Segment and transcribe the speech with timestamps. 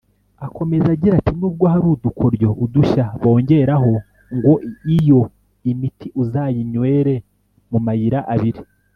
[0.45, 3.93] Akomeza agira ati “Nubwo hari udukoryo (udushya) bongeraho
[4.35, 4.53] ngo
[4.97, 5.19] iyo
[5.79, 7.13] miti uzayinywere
[7.71, 8.61] mu mayira abiri